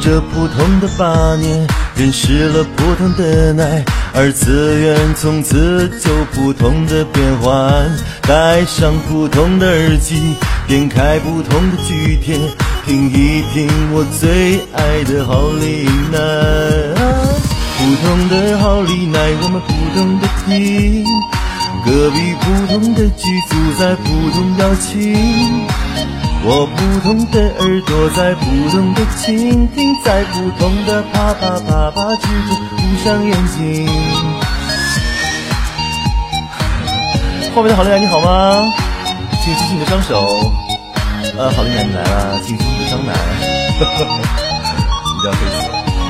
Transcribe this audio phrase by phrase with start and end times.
[0.00, 1.66] 这普通的八年，
[1.96, 3.84] 认识了普通的爱，
[4.14, 7.90] 二次元从此就普通的变换。
[8.22, 10.34] 戴上普通的耳机，
[10.66, 12.38] 点开不同的剧帖，
[12.86, 16.18] 听一听我最爱的好利奈。
[17.76, 21.04] 普通的好利奈，我们普通的听，
[21.84, 25.66] 隔壁普通的剧组在普通邀请。
[26.46, 33.86] 我不同的耳朵在普通的倾听，在普通的啪啪啪啪之中闭上眼睛。
[37.54, 38.72] 后面的好丽奶你好吗？
[39.42, 40.50] 请举起你的双手。
[41.36, 43.12] 呃，好丽奶你来了，请举起你的双奶。
[43.74, 43.76] 你
[45.22, 45.60] 这样可以死。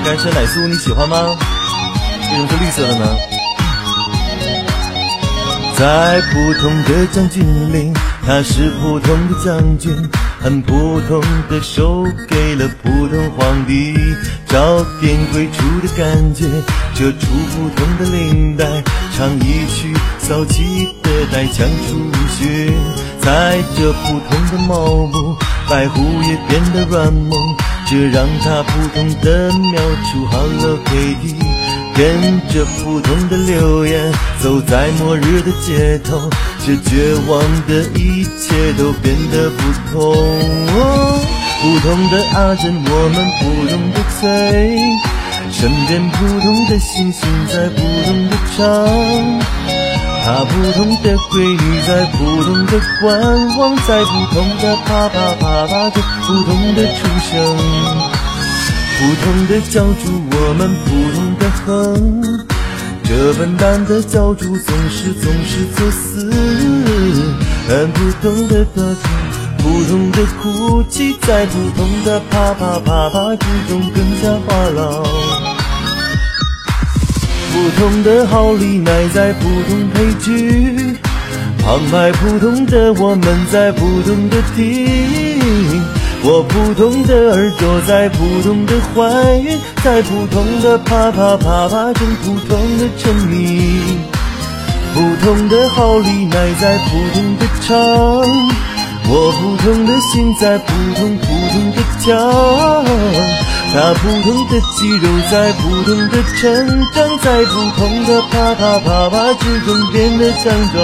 [0.04, 1.36] 干车奶酥你喜欢吗？
[2.30, 3.33] 为什么是绿色的呢？
[5.76, 7.92] 在普通的将军岭，
[8.24, 9.92] 他是普通的将军。
[10.40, 13.94] 很普通的手给了普通皇帝，
[14.46, 16.44] 找点贵出的感觉，
[16.94, 18.64] 遮住普通的领带，
[19.16, 21.98] 唱一曲骚气的带枪出
[22.38, 22.70] 血，
[23.20, 25.36] 在这普通的茅屋，
[25.68, 27.32] 白狐也变得软萌，
[27.86, 31.34] 这让他普通的描出好了配地。
[31.96, 36.28] 跟着普通的流言，走在末日的街头，
[36.66, 40.12] 这绝望的一切都变得不同。
[41.62, 44.26] 普通的阿珍，我们普通的醉，
[45.52, 48.64] 身边普通的星星在普通的唱，
[50.24, 58.23] 她普通的闺女在普通的观望，在普通的啪啪啪啪中普通的出生。
[58.96, 61.66] 普通的教主，我们普通的哼。
[63.06, 66.30] 这笨蛋的教主总是总是作死。
[67.68, 69.04] 很普通的大厅，
[69.58, 74.78] 普通的哭泣，在普通的啪啪啪啪之中更加话痨。
[77.52, 80.96] 普通的好利奈在普通配剧，
[81.58, 85.82] 旁白普通的我们在普通的听。
[86.26, 93.98] 我普通的耳朵在普通的怀孕，在普通的啪啪啪啪中普通的沉迷，
[94.94, 97.76] 普通的好利奈在普通的唱，
[99.06, 102.16] 我普通的心在普通普通的跳，
[103.74, 106.40] 他普通的肌肉在普通的成
[106.94, 110.82] 长，在普通的啪啪啪啪之中变得强壮。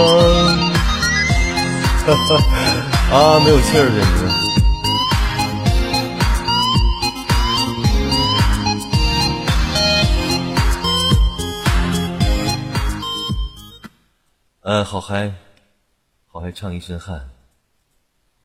[2.06, 4.29] 哈哈，啊，没有气儿，简直。
[14.62, 15.32] 呃，好嗨，
[16.26, 17.31] 好嗨，唱一身汗。